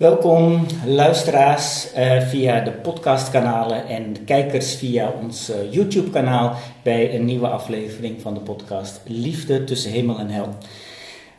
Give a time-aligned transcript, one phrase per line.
[0.00, 7.24] Welkom luisteraars uh, via de podcastkanalen en kijkers via ons uh, YouTube kanaal bij een
[7.24, 10.48] nieuwe aflevering van de podcast Liefde tussen hemel en hel.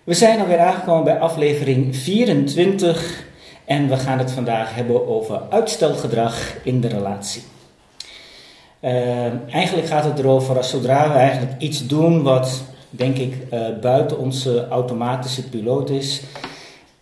[0.04, 3.23] We zijn alweer aangekomen bij aflevering 24
[3.66, 7.43] en we gaan het vandaag hebben over uitstelgedrag in de relatie.
[8.82, 13.50] Uh, eigenlijk gaat het erover als zodra we eigenlijk iets doen wat denk ik
[13.82, 16.21] buiten onze automatische piloot is,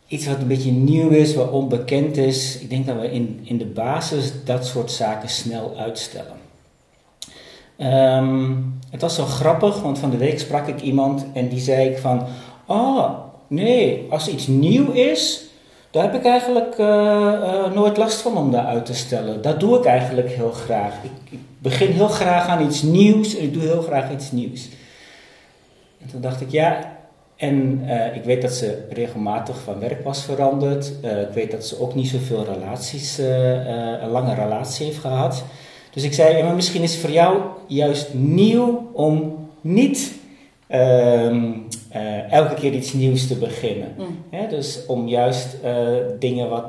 [0.09, 2.59] iets wat een beetje nieuw is, wat onbekend is.
[2.59, 6.37] Ik denk dat we in, in de basis dat soort zaken snel uitstellen.
[7.77, 11.89] Um, het was zo grappig, want van de week sprak ik iemand en die zei
[11.89, 12.25] ik van,
[12.65, 13.09] oh
[13.47, 15.43] nee, als iets nieuw is,
[15.91, 19.41] daar heb ik eigenlijk uh, uh, nooit last van om dat uit te stellen.
[19.41, 20.93] Dat doe ik eigenlijk heel graag.
[21.03, 24.69] Ik, ik, begin heel graag aan iets nieuws en ik doe heel graag iets nieuws.
[26.01, 26.98] En toen dacht ik, ja,
[27.39, 30.91] en uh, ik weet dat ze regelmatig van werk was veranderd.
[31.03, 35.43] Uh, ik weet dat ze ook niet zoveel relaties, uh, een lange relatie heeft gehad.
[35.93, 40.13] Dus ik zei, ja, maar misschien is het voor jou juist nieuw om niet
[40.67, 41.51] ehm,
[42.29, 43.95] elke keer iets nieuws te beginnen.
[43.97, 44.47] Mm.
[44.49, 45.57] dus om juist
[46.19, 46.65] dingen wat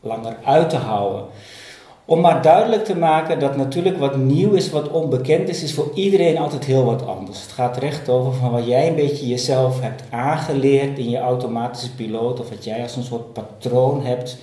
[0.00, 1.24] langer uit te houden.
[2.08, 5.90] Om maar duidelijk te maken dat natuurlijk wat nieuw is, wat onbekend is, is voor
[5.94, 7.42] iedereen altijd heel wat anders.
[7.42, 11.94] Het gaat recht over van wat jij een beetje jezelf hebt aangeleerd in je automatische
[11.94, 14.36] piloot, of wat jij als een soort patroon hebt,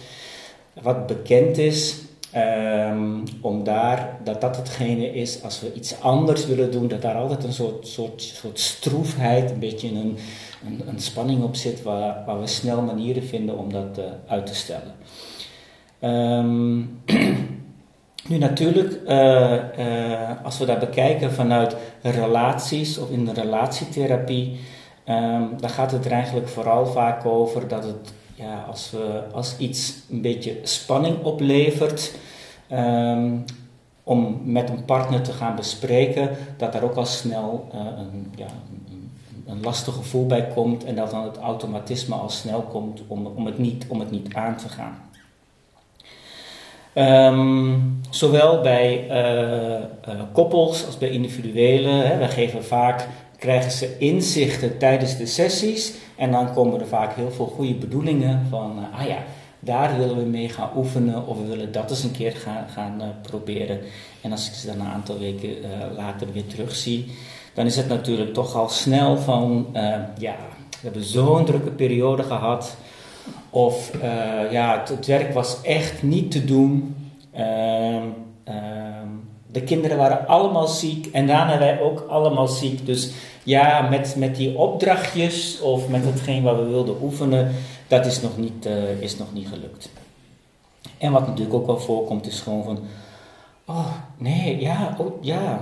[0.81, 2.01] wat bekend is.
[2.89, 7.15] Um, om daar, dat dat hetgene is, als we iets anders willen doen, dat daar
[7.15, 10.17] altijd een soort, soort, soort stroefheid, een beetje een,
[10.65, 14.45] een, een spanning op zit, waar, waar we snel manieren vinden om dat uh, uit
[14.45, 14.93] te stellen.
[16.03, 17.01] Um,
[18.29, 24.59] nu natuurlijk, uh, uh, als we dat bekijken vanuit relaties of in de relatietherapie,
[25.09, 29.57] um, dan gaat het er eigenlijk vooral vaak over dat het, ja, als, we, als
[29.57, 32.15] iets een beetje spanning oplevert,
[32.71, 33.43] um,
[34.03, 38.47] om met een partner te gaan bespreken, dat daar ook al snel uh, een, ja,
[38.89, 39.11] een,
[39.45, 43.45] een lastig gevoel bij komt en dat dan het automatisme al snel komt om, om,
[43.45, 45.11] het, niet, om het niet aan te gaan.
[46.95, 52.07] Um, zowel bij uh, uh, koppels als bij individuelen.
[52.07, 52.17] Hè.
[52.17, 55.93] Wij geven vaak, krijgen ze inzichten tijdens de sessies.
[56.15, 59.17] En dan komen er vaak heel veel goede bedoelingen van, uh, ah ja,
[59.59, 61.27] daar willen we mee gaan oefenen.
[61.27, 63.79] Of we willen dat eens een keer gaan, gaan proberen.
[64.21, 65.49] En als ik ze dan een aantal weken
[65.95, 67.11] later weer terugzie,
[67.53, 69.67] dan is het natuurlijk toch al snel van,
[70.17, 70.35] ja,
[70.69, 72.75] we hebben zo'n drukke periode gehad.
[73.53, 76.95] Of uh, ja, het, werk was echt niet te doen.
[77.37, 77.95] Uh,
[78.47, 78.53] uh,
[79.51, 82.85] de kinderen waren allemaal ziek en daarna wij ook allemaal ziek.
[82.85, 83.11] Dus
[83.43, 87.51] ja, met, met die opdrachtjes of met hetgeen wat we wilden oefenen,
[87.87, 89.89] dat is nog niet, uh, is nog niet gelukt.
[90.97, 92.79] En wat natuurlijk ook wel voorkomt, is gewoon van:
[93.65, 95.61] oh nee, ja, oh, ja.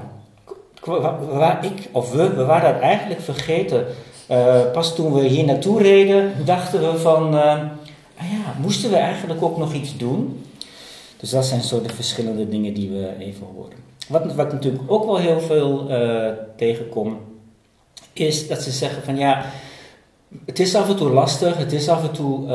[1.32, 3.86] Waar ik of we, we waren dat eigenlijk vergeten.
[4.30, 7.36] Uh, pas toen we hier naartoe reden, dachten we van,
[8.62, 10.44] moesten we eigenlijk ook nog iets doen?
[11.18, 13.78] Dus dat zijn zo de verschillende dingen die we even horen.
[14.08, 17.18] Wat, wat natuurlijk ook wel heel veel uh, tegenkomt,
[18.14, 19.46] is dat ze zeggen van ja,
[20.46, 22.52] het is af en toe lastig, het is af en toe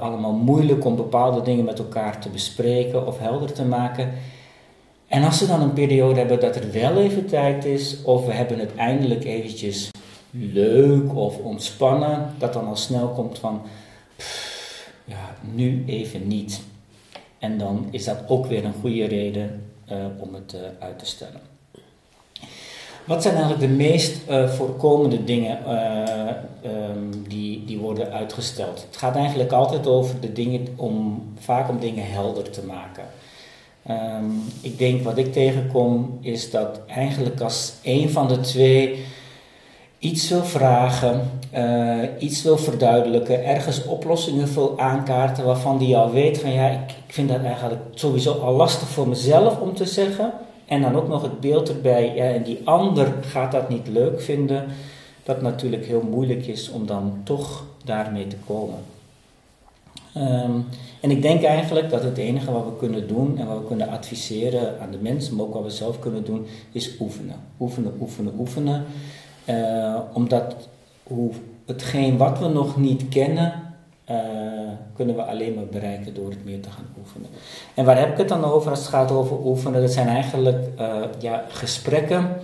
[0.00, 4.12] allemaal moeilijk om bepaalde dingen met elkaar te bespreken of helder te maken.
[5.06, 8.32] En als ze dan een periode hebben dat er wel even tijd is, of we
[8.32, 9.90] hebben het eindelijk eventjes
[10.30, 13.62] leuk of ontspannen, dat dan al snel komt van,
[14.16, 14.59] pff,
[15.10, 16.62] ja, nu even niet.
[17.38, 21.06] En dan is dat ook weer een goede reden uh, om het uh, uit te
[21.06, 21.40] stellen.
[23.04, 25.58] Wat zijn eigenlijk de meest uh, voorkomende dingen
[26.64, 28.86] um, die, die worden uitgesteld?
[28.86, 33.04] Het gaat eigenlijk altijd over de dingen om, vaak om dingen helder te maken.
[33.90, 39.04] Um, ik denk wat ik tegenkom is dat eigenlijk als een van de twee
[39.98, 46.38] iets wil vragen, uh, iets wil verduidelijken, ergens oplossingen wil aankaarten waarvan die al weet
[46.38, 50.32] van ja, ik, ik, vind dat eigenlijk sowieso al lastig voor mezelf om te zeggen.
[50.66, 54.20] En dan ook nog het beeld erbij, ja, en die ander gaat dat niet leuk
[54.20, 54.64] vinden,
[55.22, 58.78] dat natuurlijk heel moeilijk is om dan toch daarmee te komen.
[60.16, 60.66] Um,
[61.00, 63.88] en ik denk eigenlijk dat het enige wat we kunnen doen en wat we kunnen
[63.88, 67.36] adviseren aan de mensen, maar ook wat we zelf kunnen doen, is oefenen.
[67.60, 68.84] Oefenen, oefenen, oefenen.
[69.46, 70.54] Uh, omdat
[71.14, 71.30] hoe,
[71.66, 73.52] hetgeen wat we nog niet kennen,
[74.10, 74.16] uh,
[74.94, 77.28] kunnen we alleen maar bereiken door het meer te gaan oefenen.
[77.74, 79.80] En waar heb ik het dan over als het gaat over oefenen?
[79.80, 82.36] Dat zijn eigenlijk uh, ja, gesprekken,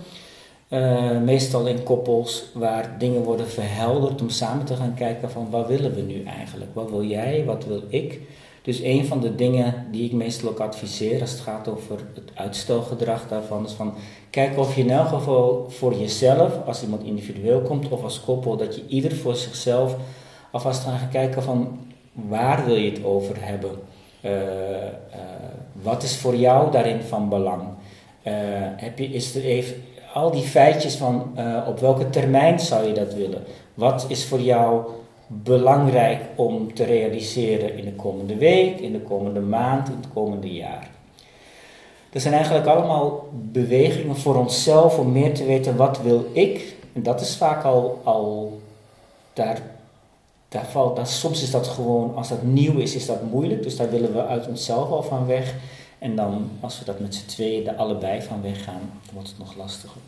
[1.23, 5.95] meestal in koppels, waar dingen worden verhelderd om samen te gaan kijken van wat willen
[5.95, 6.71] we nu eigenlijk?
[6.73, 8.21] Wat wil jij, wat wil ik?
[8.67, 12.31] Dus een van de dingen die ik meestal ook adviseer als het gaat over het
[12.33, 13.93] uitstelgedrag daarvan, is van
[14.29, 18.57] kijk of je in elk geval voor jezelf, als iemand individueel komt of als koppel,
[18.57, 19.95] dat je ieder voor zichzelf
[20.51, 21.79] alvast gaat kijken van
[22.11, 23.71] waar wil je het over hebben?
[24.25, 24.31] Uh,
[25.81, 27.61] wat is voor jou daarin van belang?
[27.63, 28.33] Uh,
[28.75, 31.37] heb je, is er even al die feitjes van
[31.67, 33.43] op welke termijn zou je dat willen?
[33.73, 34.85] Wat is voor jou
[35.27, 40.53] belangrijk om te realiseren in de komende week, in de komende maand, in het komende
[40.53, 40.89] jaar.
[42.09, 46.75] Dat zijn eigenlijk allemaal bewegingen voor onszelf om meer te weten wat wil ik.
[46.93, 48.59] En dat is vaak al, al
[49.33, 49.61] daar,
[50.49, 53.63] daar valt, dat, soms is dat gewoon, als dat nieuw is, is dat moeilijk.
[53.63, 55.55] Dus daar willen we uit onszelf al van weg.
[55.99, 59.55] En dan, als we dat met z'n tweeën er allebei van weggaan, wordt het nog
[59.55, 60.01] lastiger.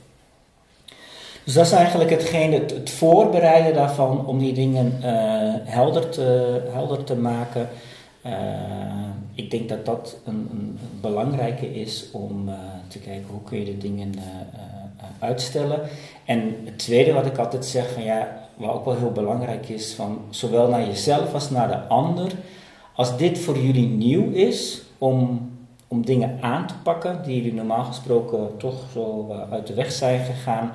[1.43, 5.05] Dus dat is eigenlijk hetgeen, het, voorbereiden daarvan om die dingen uh,
[5.63, 7.69] helder, te, helder te maken.
[8.25, 8.33] Uh,
[9.33, 12.53] ik denk dat dat een, een belangrijke is om uh,
[12.87, 14.13] te kijken hoe kun je de dingen
[15.19, 15.81] uitstellen.
[16.25, 19.93] En het tweede wat ik altijd zeg, van ja, wat ook wel heel belangrijk is,
[19.93, 22.31] van zowel naar jezelf als naar de ander.
[22.95, 25.49] Als dit voor jullie nieuw is om,
[25.87, 30.25] om dingen aan te pakken die jullie normaal gesproken toch zo uit de weg zijn
[30.25, 30.71] gegaan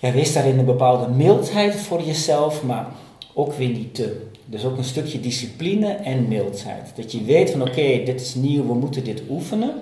[0.00, 2.86] ja, wees daarin een bepaalde mildheid voor jezelf, maar
[3.34, 4.26] ook weer niet te.
[4.44, 6.92] Dus ook een stukje discipline en mildheid.
[6.96, 9.72] Dat je weet van oké, dit is nieuw, we moeten dit oefenen.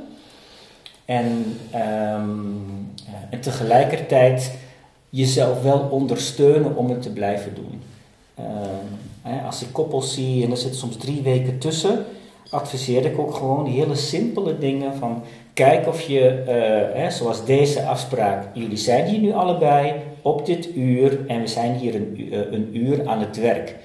[1.05, 2.93] En, um,
[3.31, 4.53] en tegelijkertijd
[5.11, 7.83] jezelf wel ondersteunen om het te blijven doen.
[9.27, 12.05] Uh, als ik koppels zie en er zitten soms drie weken tussen,
[12.51, 15.23] adviseer ik ook gewoon hele simpele dingen van
[15.57, 20.75] Kijk of je, uh, hè, zoals deze afspraak, jullie zijn hier nu allebei op dit
[20.75, 23.77] uur en we zijn hier een, uh, een uur aan het werk.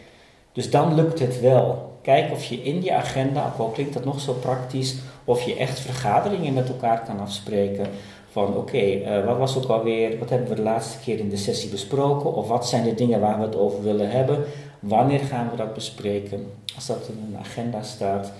[0.52, 1.90] Dus dan lukt het wel.
[2.02, 5.56] Kijk of je in je agenda, ook al klinkt dat nog zo praktisch, of je
[5.56, 7.86] echt vergaderingen met elkaar kan afspreken.
[8.32, 11.38] Van oké, uh, wat was ook alweer, wat hebben we de laatste keer in de
[11.38, 12.34] sessie besproken?
[12.34, 14.44] Of wat zijn de dingen waar we het over willen hebben?
[14.82, 16.52] Wanneer gaan we dat bespreken?
[16.76, 18.32] Als dat in een agenda staat.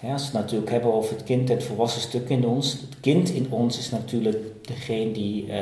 [0.00, 2.72] Ja, als we het natuurlijk hebben over het kind, het volwassen stuk in ons.
[2.72, 5.54] Het kind in ons is natuurlijk degene die uh,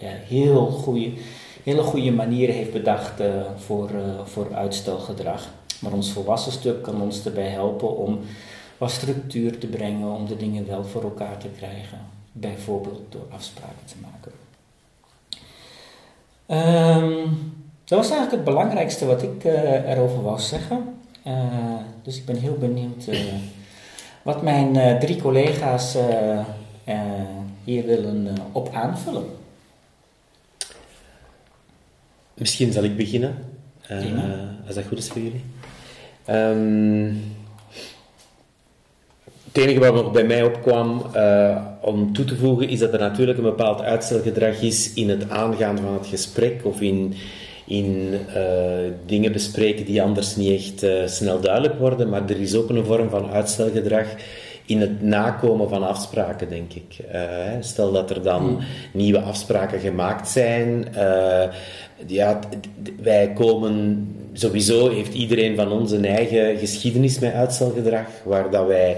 [0.00, 1.12] heel goede,
[1.62, 3.26] hele goede manieren heeft bedacht uh,
[3.56, 5.48] voor, uh, voor uitstelgedrag.
[5.80, 8.18] Maar ons volwassen stuk kan ons erbij helpen om
[8.78, 11.98] wat structuur te brengen, om de dingen wel voor elkaar te krijgen.
[12.32, 14.32] Bijvoorbeeld door afspraken te maken.
[17.02, 20.94] Um, dat was eigenlijk het belangrijkste wat ik erover wou zeggen.
[22.02, 23.08] dus ik ben heel benieuwd
[24.22, 25.96] wat mijn drie collega's
[27.64, 29.26] hier willen op aanvullen.
[32.34, 33.34] Misschien zal ik beginnen,
[34.66, 35.44] als dat goed is voor jullie.
[36.30, 37.34] Um,
[39.52, 41.02] het enige wat nog bij mij opkwam
[41.80, 45.78] om toe te voegen is dat er natuurlijk een bepaald uitstelgedrag is in het aangaan
[45.78, 47.14] van het gesprek of in
[47.66, 52.54] in uh, dingen bespreken die anders niet echt uh, snel duidelijk worden, maar er is
[52.54, 54.06] ook een vorm van uitstelgedrag
[54.66, 56.96] in het nakomen van afspraken, denk ik.
[57.14, 57.20] Uh,
[57.60, 58.58] stel dat er dan hmm.
[58.92, 60.86] nieuwe afspraken gemaakt zijn.
[62.06, 62.38] ja,
[63.02, 68.96] wij komen sowieso, heeft iedereen van ons een eigen geschiedenis met uitstelgedrag, waar dat wij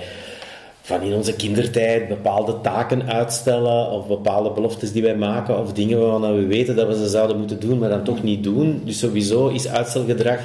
[0.86, 6.00] van in onze kindertijd bepaalde taken uitstellen of bepaalde beloftes die wij maken of dingen
[6.00, 8.82] waarvan we weten dat we ze zouden moeten doen, maar dan toch niet doen.
[8.84, 10.40] Dus sowieso is uitstelgedrag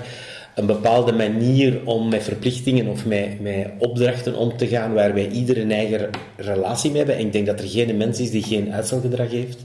[0.56, 5.28] een bepaalde manier om met verplichtingen of met, met opdrachten om te gaan waar wij
[5.28, 7.18] ieder een eigen relatie mee hebben.
[7.18, 9.64] En ik denk dat er geen mens is die geen uitstelgedrag heeft.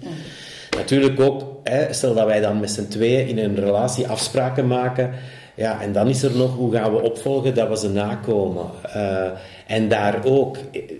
[0.76, 5.10] Natuurlijk ook, hè, stel dat wij dan met z'n tweeën in een relatie afspraken maken.
[5.56, 8.66] Ja, en dan is er nog hoe gaan we opvolgen dat we ze nakomen.
[8.96, 9.26] Uh,
[9.66, 10.56] en daar ook,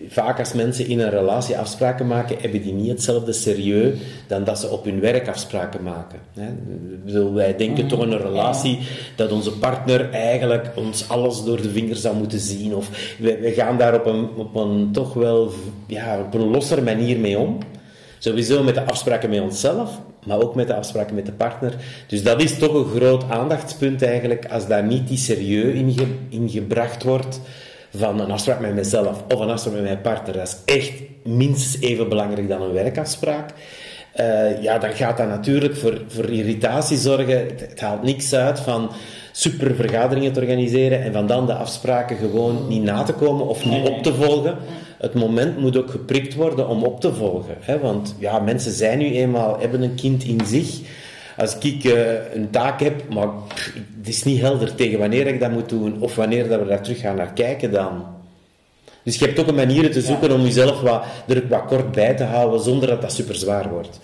[0.09, 4.59] vaak als mensen in een relatie afspraken maken, hebben die niet hetzelfde serieus dan dat
[4.59, 6.19] ze op hun werk afspraken maken.
[7.35, 8.79] wij denken toch in een relatie
[9.17, 12.75] dat onze partner eigenlijk ons alles door de vingers zou moeten zien.
[12.75, 15.51] Of we, gaan daar op een, op een toch wel
[15.87, 17.59] ja, op een losser manier mee om.
[18.18, 19.90] Sowieso met de afspraken met onszelf,
[20.26, 21.75] maar ook met de afspraken met de partner.
[22.06, 25.94] Dus dat is toch een groot aandachtspunt eigenlijk, als daar niet die serieus
[26.28, 27.40] in, gebracht wordt
[27.96, 30.37] van een afspraak met mezelf of een afspraak met mijn partner.
[30.37, 30.92] Dat is echt
[31.25, 33.50] minstens even belangrijk dan een werkafspraak.
[34.20, 37.38] Uh, ja, dan gaat dat natuurlijk voor, voor irritatie zorgen.
[37.38, 38.90] Het, het, haalt niks uit van
[39.32, 43.64] super vergaderingen te organiseren en van dan de afspraken gewoon niet na te komen of
[43.64, 44.56] niet op te volgen.
[44.99, 47.55] Het moment moet ook geprikt worden om op te volgen.
[47.61, 47.79] Hè?
[47.79, 50.81] Want ja, mensen zijn nu eenmaal, hebben een kind in zich
[51.37, 55.41] als ik uh, een taak heb, maar pff, het is niet helder tegen wanneer ik
[55.41, 58.05] dat moet doen of wanneer dat we daar terug gaan naar kijken dan.
[59.03, 62.15] Dus je hebt ook een manier te zoeken om jezelf wat, er wat kort bij
[62.15, 64.00] te houden zonder dat dat super zwaar wordt.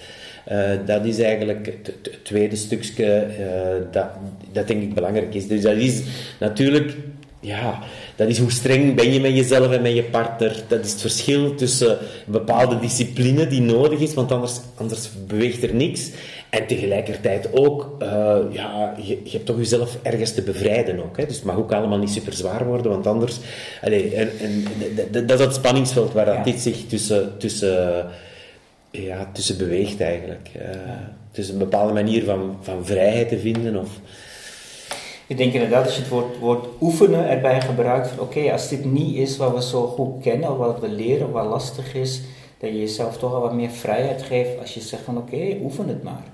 [0.53, 4.07] Uh, dat is eigenlijk het, het tweede stukje uh, dat,
[4.53, 5.49] dat denk ik belangrijk is.
[5.49, 6.03] Dus dat is
[6.41, 6.97] natuurlijk,
[7.41, 7.79] ja,
[8.23, 10.63] dat is hoe streng ben je met jezelf en met je partner.
[10.69, 15.63] Dat is het verschil tussen een bepaalde discipline die nodig is, want anders, anders beweegt
[15.63, 16.11] er niks.
[16.51, 21.17] En tegelijkertijd ook, uh, ja, je, je, hebt toch jezelf ergens te bevrijden ook.
[21.17, 21.27] Hè?
[21.27, 23.39] Dus het mag ook allemaal niet super zwaar worden, want anders...
[23.83, 24.65] Allez, en, en,
[25.27, 28.07] dat is het spanningsveld waar dat dit zich tussen, tussen,
[28.91, 30.49] ja, tussen beweegt eigenlijk.
[30.57, 30.63] Uh,
[31.33, 33.89] dus een bepaalde manier van, van vrijheid te vinden of...
[35.33, 38.85] Ik denk inderdaad, als je het woord, woord oefenen erbij gebruikt, van oké, als dit
[38.85, 42.21] niet is wat we zo goed kennen, of wat we leren, wat lastig is,
[42.59, 45.89] dat je jezelf toch al wat meer vrijheid geeft als je zegt van oké, oefen
[45.89, 46.25] het maar.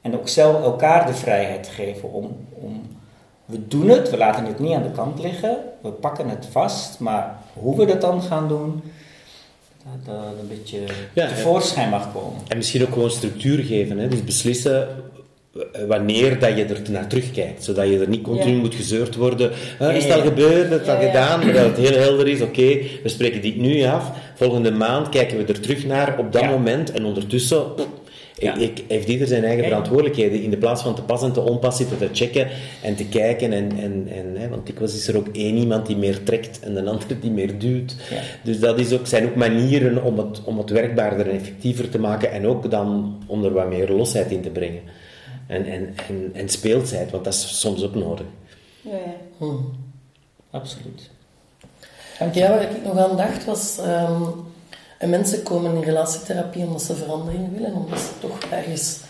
[0.00, 2.82] En ook zelf elkaar de vrijheid geven om, om,
[3.44, 6.98] we doen het, we laten het niet aan de kant liggen, we pakken het vast,
[6.98, 8.82] maar hoe we dat dan gaan doen,
[9.84, 10.78] dat, dat een beetje
[11.14, 12.40] ja, tevoorschijn mag komen.
[12.48, 14.08] En misschien ook gewoon structuur geven, hè?
[14.08, 14.88] dus beslissen
[15.88, 19.50] wanneer dat je er naar terugkijkt, zodat je er niet continu moet gezeurd worden.
[19.78, 23.40] Is dat gebeurd, is dat gedaan, maar dat het heel helder is, oké, we spreken
[23.40, 27.62] dit nu af, volgende maand kijken we er terug naar op dat moment en ondertussen
[28.38, 28.56] ja.
[28.56, 30.42] Ik, heeft ieder zijn eigen verantwoordelijkheden.
[30.42, 32.48] In de plaats van te pas en te onpas zitten te checken
[32.82, 33.52] en te kijken.
[33.52, 36.74] En, en, en, hè, want dikwijls is er ook één iemand die meer trekt en
[36.74, 37.96] de andere die meer duwt.
[38.42, 41.98] Dus dat is ook, zijn ook manieren om het, om het werkbaarder en effectiever te
[41.98, 42.32] maken.
[42.32, 44.80] En ook dan om er wat meer losheid in te brengen.
[45.46, 48.26] En, en, en, en speelsheid, want dat is soms ook nodig.
[48.80, 49.16] Ja, ja.
[49.38, 49.54] Hm.
[50.50, 51.10] Absoluut.
[52.32, 53.78] Ja, waar ik nog aan dacht was...
[53.78, 54.52] Um,
[54.98, 59.00] en mensen komen in relatietherapie omdat ze verandering willen, omdat ze toch ergens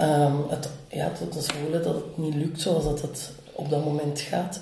[0.00, 3.84] um, het, ja, dat ze voelen dat het niet lukt zoals dat het op dat
[3.84, 4.60] moment gaat.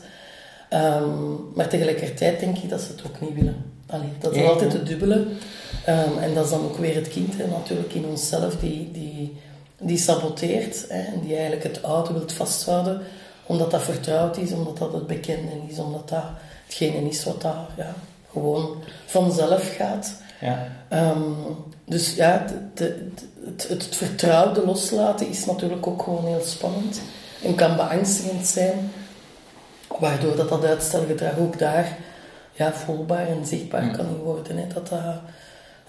[0.70, 3.72] Um, maar tegelijkertijd denk ik dat ze het ook niet willen.
[3.86, 5.14] Allee, dat is altijd het dubbele.
[5.14, 9.36] Um, en dat is dan ook weer het kind hè, natuurlijk in onszelf die, die,
[9.78, 13.02] die saboteert hè, en die eigenlijk het oude wilt vasthouden
[13.46, 16.24] omdat dat vertrouwd is, omdat dat het bekende is, omdat dat
[16.66, 17.94] hetgene is wat daar ja,
[18.32, 20.14] gewoon vanzelf gaat.
[20.40, 20.68] Ja.
[20.92, 21.36] Um,
[21.84, 23.10] dus ja, de,
[23.44, 27.00] het, het, vertrouwde loslaten is natuurlijk ook gewoon heel spannend
[27.42, 28.92] en kan beangstigend zijn,
[29.98, 31.98] waardoor dat, dat uitstelgedrag ook daar
[32.52, 34.56] ja, voelbaar en zichtbaar kan worden.
[34.56, 34.66] Hè.
[34.66, 35.20] Dat dat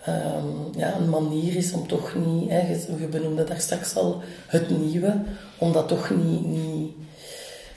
[0.07, 2.59] um, ja, een manier is om toch niet, hè,
[2.99, 5.21] je benoemde daar straks al het nieuwe,
[5.57, 6.91] om dat toch niet, niet,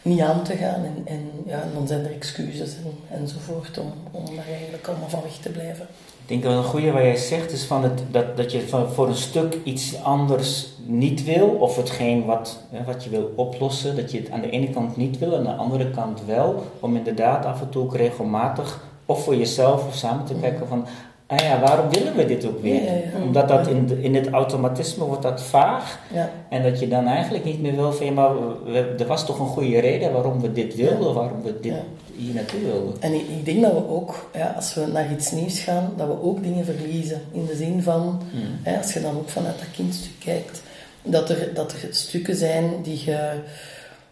[0.02, 0.84] niet aan te gaan.
[0.84, 5.22] En, en ja, dan zijn er excuses en, enzovoort om, om daar eigenlijk allemaal van
[5.22, 5.86] weg te blijven.
[6.28, 8.88] Ik denk dat een goede wat jij zegt is van het, dat, dat je van,
[8.88, 14.10] voor een stuk iets anders niet wil, of hetgeen wat, wat je wil oplossen, dat
[14.10, 16.96] je het aan de ene kant niet wil, en aan de andere kant wel, om
[16.96, 20.86] inderdaad af en toe ook regelmatig, of voor jezelf of samen te kijken van,
[21.28, 22.82] ah ja, waarom willen we dit ook weer?
[23.22, 25.98] Omdat dat in, de, in het automatisme wordt dat vaag.
[26.12, 26.30] Ja.
[26.48, 28.30] En dat je dan eigenlijk niet meer wil van, maar
[28.64, 31.74] we, er was toch een goede reden waarom we dit wilden, waarom we dit
[32.16, 32.94] hier naartoe wilden.
[33.00, 36.06] En ik, ik, denk dat we ook, ja, als we naar iets nieuws gaan, dat
[36.06, 37.20] we ook dingen verliezen.
[37.32, 38.76] In de zin van, hmm.
[38.76, 40.62] als je dan ook vanuit dat kindstuk kijkt,
[41.02, 43.30] dat er, dat er stukken zijn die je,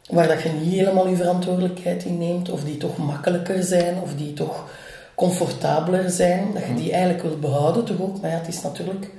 [0.09, 4.15] waar dat je niet helemaal je verantwoordelijkheid in neemt, of die toch makkelijker zijn, of
[4.15, 4.65] die toch
[5.17, 8.21] comfortabeler zijn, dat je die eigenlijk wilt behouden toch ook.
[8.21, 9.11] Maar ja, het is natuurlijk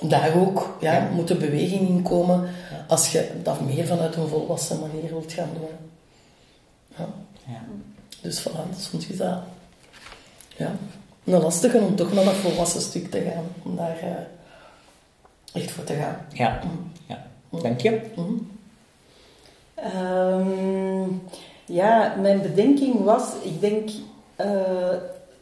[0.00, 2.48] daar ook, ja, moet er beweging in komen
[2.88, 5.68] als je dat meer vanuit een volwassen manier wilt gaan doen.
[6.96, 7.08] Ja.
[7.46, 7.60] ja.
[8.20, 9.44] Dus voilà, dat is gedaan.
[10.56, 10.72] Ja.
[11.24, 15.84] Een lastige om toch naar dat volwassen stuk te gaan, om daar uh, echt voor
[15.84, 16.26] te gaan.
[16.32, 16.92] Ja, mm.
[17.06, 17.24] ja.
[17.62, 18.00] dank je.
[18.16, 18.50] Mm.
[19.96, 21.22] Um,
[21.64, 23.90] ja, mijn bedenking was, ik denk
[24.40, 24.46] uh,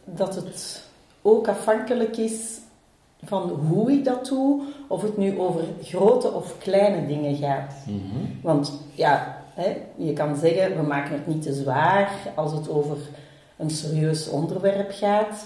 [0.04, 0.82] dat het
[1.22, 2.58] ook afhankelijk is
[3.24, 7.74] van hoe ik dat doe, of het nu over grote of kleine dingen gaat.
[7.86, 8.24] Mhm.
[8.42, 12.96] Want ja, hè, je kan zeggen, we maken het niet te zwaar als het over
[13.56, 15.44] een serieus onderwerp gaat.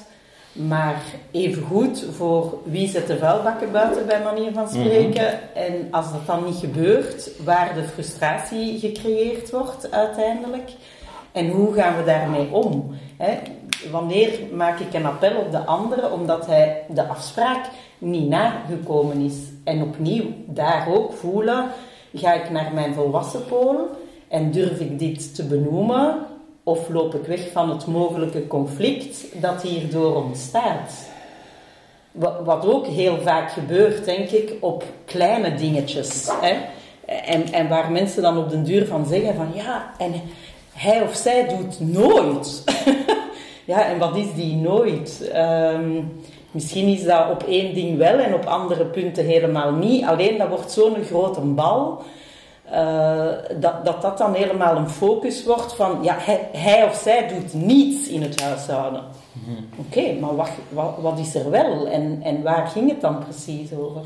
[0.53, 4.73] Maar evengoed voor wie zet de vuilbakken buiten, bij manier van mhm.
[4.73, 5.55] spreken.
[5.55, 10.71] En als dat dan niet gebeurt, waar de frustratie gecreëerd wordt uiteindelijk.
[11.35, 12.97] En hoe gaan we daarmee om?
[13.17, 13.39] Hè?
[13.91, 17.67] Wanneer maak ik een appel op de andere omdat hij de afspraak
[17.99, 19.37] niet nagekomen is?
[19.65, 21.71] En opnieuw, daar ook voelen,
[22.15, 23.87] ga ik naar mijn volwassen polen
[24.29, 26.19] en durf ik dit te benoemen?
[26.63, 31.09] Of loop ik weg van het mogelijke conflict dat hierdoor ontstaat?
[32.45, 36.29] Wat ook heel vaak gebeurt, denk ik, op kleine dingetjes.
[36.41, 36.57] Hè?
[37.07, 40.13] En, en waar mensen dan op den duur van zeggen van ja, en
[40.75, 42.63] hij of zij doet nooit.
[43.67, 45.29] Ja, en wat is die nooit?
[45.33, 46.03] Ehm,
[46.51, 50.05] misschien is dat op één ding wel en op andere punten helemaal niet.
[50.05, 52.03] Alleen dat wordt zo'n grote bal.
[52.71, 53.27] eh,
[53.61, 57.55] dat, dat dat dan helemaal een focus wordt van ja, hij, hij of zij doet
[57.55, 59.03] niets in het huishouden.
[59.77, 63.73] Oké, maar wat, wat, wat is er wel en, en waar ging het dan precies
[63.73, 64.01] over?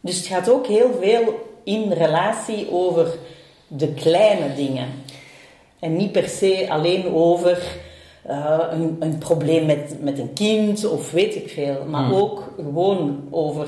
[0.00, 1.34] Dus het gaat ook heel veel
[1.64, 3.18] in relatie over
[3.68, 4.86] de kleine dingen.
[5.80, 7.62] En niet per se alleen over
[8.22, 11.76] eh, een, een probleem met, met een kind of weet ik veel.
[11.90, 13.66] Maar ook gewoon over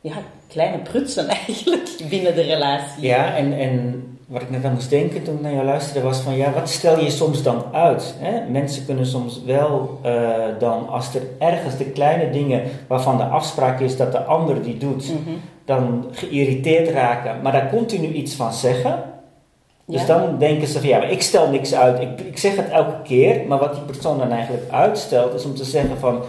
[0.00, 0.12] ja,
[0.48, 3.06] kleine prutsen eigenlijk binnen de relatie.
[3.06, 6.18] Ja, en, en wat ik net aan moest denken toen ik naar jou luisterde was
[6.20, 8.14] van ja, wat stel je soms dan uit?
[8.18, 8.50] Hè?
[8.50, 13.80] Mensen kunnen soms wel eh, dan, als er ergens de kleine dingen waarvan de afspraak
[13.80, 15.36] is dat de ander die doet, Mhm.
[15.64, 19.02] dan geïrriteerd raken, maar daar continu iets van zeggen.
[19.88, 22.00] Dus dan denken ze van ja, maar ik stel niks uit.
[22.00, 25.54] Ik, ik zeg het elke keer, maar wat die persoon dan eigenlijk uitstelt is om
[25.54, 26.22] te zeggen van,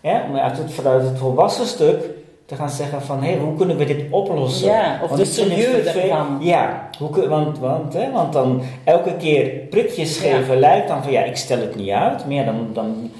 [0.00, 2.04] ja, om uit het, vanuit het volwassen stuk
[2.46, 4.66] te gaan zeggen van hé, hoe kunnen we dit oplossen?
[4.68, 6.38] Ja, of Want de serieus daarvan.
[6.40, 11.12] Ja, hoe, kun- want, want, hè, want dan elke keer prikjes geven lijkt dan van
[11.12, 12.24] ja, ik stel het niet uit.
[12.26, 13.10] Maar ja, dan, dan,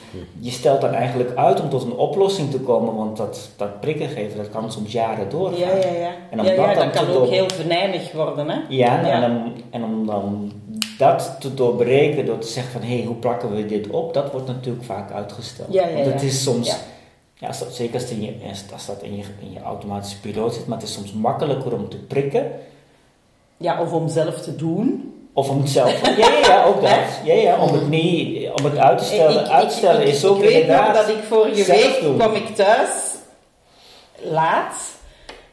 [0.40, 4.08] je stelt dan eigenlijk uit om tot een oplossing te komen, want dat, dat prikken
[4.08, 5.58] geven, dat kan soms jaren doorgaan.
[5.58, 6.10] Ja, ja, ja.
[6.30, 8.56] En om ja, dat ja, dan dat kan ook heel venijnig worden, hè?
[8.68, 9.20] Ja, en, Ja.
[9.20, 10.52] dan, en om dan
[10.98, 14.32] dat te doorbreken door te zeggen van hé, hey, hoe plakken we dit op, dat
[14.32, 15.72] wordt natuurlijk vaak uitgesteld.
[15.72, 16.76] Ja, ja, Want het is soms,
[17.46, 17.52] Ja.
[17.70, 18.34] zeker als, je,
[18.86, 21.96] dat in je, in je automatische piloot zit, maar het is soms makkelijker om te
[21.96, 22.50] prikken
[23.56, 25.12] Ja, of om zelf te doen.
[25.32, 26.00] of om het zelf.
[26.16, 26.90] Ja, ja, ja ook dat.
[27.24, 29.40] Ja, ja, om het niet, om het uit te stellen.
[29.44, 32.16] Ik- Uitstellen ik- is ook Ik weet nog dat ik vorige week doen.
[32.16, 32.90] kwam ik thuis
[34.22, 34.74] laat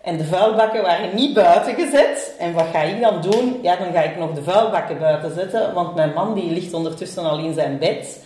[0.02, 2.36] en de vuilbakken waren niet buiten gezet.
[2.40, 3.60] En wat ga ik dan doen?
[3.62, 7.24] Ja, dan ga ik nog de vuilbakken buiten zetten, want mijn man die ligt ondertussen
[7.30, 8.24] al in zijn bed.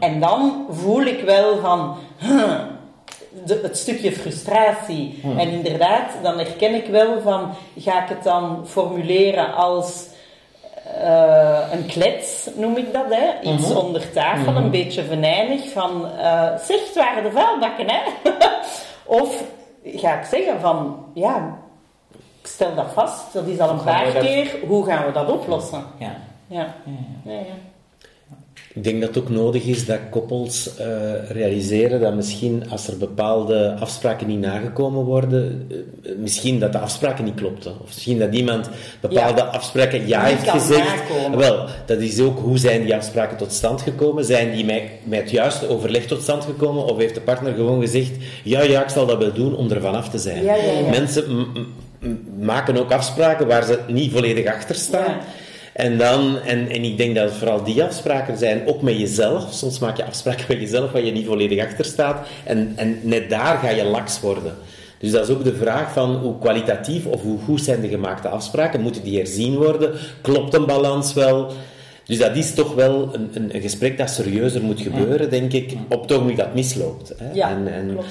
[0.00, 2.60] En dan voel ik wel van huh,
[3.44, 5.20] de, het stukje frustratie.
[5.38, 10.06] En inderdaad, dan herken ik wel van ga ik het dan formuleren als
[11.02, 13.50] eh, een klets, noem ik dat, hè?
[13.50, 13.76] iets Mhm.
[13.78, 18.00] onder tafel, een beetje venijnig, van eh zeg, het waren de vuilbakken, hè?
[19.20, 19.42] of
[19.84, 21.58] ga ik zeggen van, ja,
[22.40, 25.30] ik stel dat vast, dat is al een paar dat- keer, hoe gaan we dat
[25.30, 25.84] oplossen?
[25.98, 26.12] Ja.
[26.46, 26.74] Ja,
[27.24, 27.38] Ja, ja.
[28.34, 28.44] Ja, ja.
[28.74, 30.86] Ik denk dat het ook nodig is dat koppels eh,
[31.30, 37.24] realiseren dat misschien als er bepaalde afspraken niet nagekomen worden, eh, misschien dat de afspraken
[37.24, 37.72] niet klopten.
[37.72, 38.68] Of misschien dat iemand
[39.00, 41.08] bepaalde afspraken ja Niet heeft gezegd.
[41.08, 41.38] nakomen.
[41.38, 44.24] Wel, dat is ook hoe zijn die afspraken tot stand gekomen?
[44.24, 46.84] Zijn die met, met het juiste overleg tot stand gekomen?
[46.84, 48.12] Of heeft de partner gewoon gezegd,
[48.44, 50.44] ja, ja, ik zal dat wel doen om er vanaf te zijn?
[50.44, 50.90] Ja, ja, ja.
[50.90, 51.46] Mensen
[52.38, 55.16] maken ook afspraken waar ze niet volledig achter staan.
[55.74, 59.52] En, dan, en, en ik denk dat het vooral die afspraken zijn, ook met jezelf.
[59.52, 62.26] Soms maak je afspraken met jezelf waar je niet volledig achter staat.
[62.44, 64.54] En, en net daar ga je laks worden.
[64.98, 68.28] Dus dat is ook de vraag van hoe kwalitatief of hoe goed zijn de gemaakte
[68.28, 68.80] afspraken.
[68.80, 69.92] Moeten die herzien worden?
[70.20, 71.52] Klopt een balans wel?
[72.04, 75.72] Dus dat is toch wel een, een, een gesprek dat serieuzer moet gebeuren, denk ik,
[75.88, 77.12] op het ogenblik dat misloopt.
[77.16, 77.32] Hè?
[77.32, 78.06] Ja, en, en, klopt.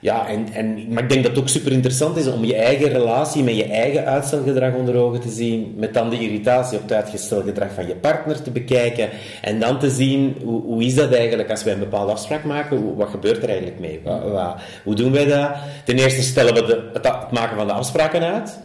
[0.00, 2.88] Ja, en, en, maar ik denk dat het ook super interessant is om je eigen
[2.88, 6.92] relatie met je eigen uitstelgedrag onder ogen te zien, met dan de irritatie op het
[6.92, 9.08] uitgestelgedrag van je partner te bekijken
[9.42, 12.76] en dan te zien hoe, hoe is dat eigenlijk als wij een bepaalde afspraak maken,
[12.76, 14.00] hoe, wat gebeurt er eigenlijk mee?
[14.04, 15.50] Wat, wat- hoe doen wij dat?
[15.84, 18.58] Ten eerste stellen we de, het, het maken van de afspraken uit.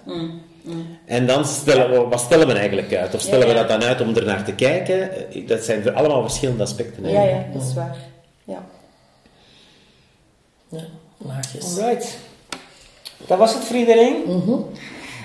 [1.05, 3.13] En dan stellen we, wat stellen we eigenlijk uit?
[3.15, 5.09] Of stellen Ja, we dat dan uit om er naar te kijken?
[5.47, 7.09] Dat zijn allemaal verschillende aspecten.
[7.09, 7.95] Ja, ja, dat is waar.
[8.43, 8.65] Ja.
[10.69, 10.79] Ja,
[11.17, 11.79] laagjes.
[11.79, 12.17] Alright.
[13.27, 14.23] Dat was het voor iedereen.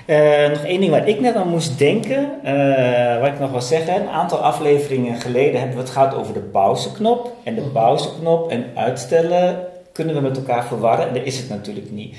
[0.05, 3.61] Eh, nog één ding waar ik net aan moest denken, eh, wat ik nog wil
[3.61, 3.95] zeggen.
[3.95, 7.33] Een aantal afleveringen geleden hebben we het gehad over de pauzeknop.
[7.43, 9.59] En de pauzeknop en uitstellen
[9.91, 11.07] kunnen we met elkaar verwarren.
[11.07, 12.17] En dat is het natuurlijk niet.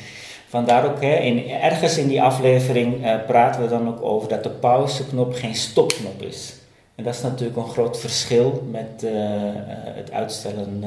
[0.49, 4.43] Vandaar ook, hè, in, ergens in die aflevering eh, praten we dan ook over dat
[4.43, 6.55] de pauzeknop geen stopknop is.
[7.03, 9.55] En dat is natuurlijk een groot verschil met eh, eh,
[9.95, 10.85] het uitstellen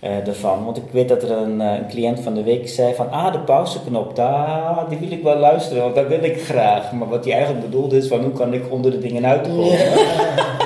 [0.00, 0.64] eh, ervan.
[0.64, 3.10] Want ik weet dat er een, een cliënt van de week zei van...
[3.10, 6.92] Ah, de pauzeknop, daar, die wil ik wel luisteren, want dat wil ik graag.
[6.92, 8.22] Maar wat hij eigenlijk bedoelde is van...
[8.22, 9.78] Hoe kan ik onder de dingen uitkomen?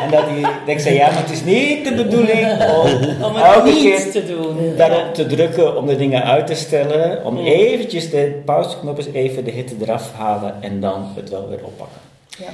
[0.02, 2.46] En dat hij, dat ik zei, ja, maar het is niet de bedoeling
[2.82, 4.76] om, Om het niet keer te doen.
[4.76, 7.24] daarop te drukken om de dingen uit te stellen.
[7.24, 11.64] Om eventjes de pauzeknop eens even de hitte eraf halen en dan het wel weer
[11.64, 12.00] oppakken.
[12.38, 12.48] Ja.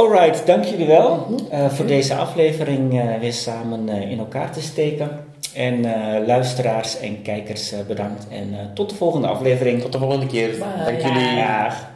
[0.00, 4.60] Alright, dank jullie wel eh, voor deze aflevering eh, weer samen eh, in elkaar te
[4.60, 5.10] steken.
[5.54, 8.26] En eh, luisteraars en kijkers bedankt.
[8.30, 9.80] En eh, tot de volgende aflevering.
[9.82, 10.48] Tot de volgende keer.
[10.50, 10.84] Bye.
[10.84, 11.36] Dank jullie.
[11.36, 11.88] Dag.